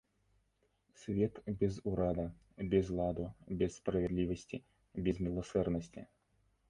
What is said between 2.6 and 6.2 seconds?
без ладу, без справядлівасці, без міласэрнасці.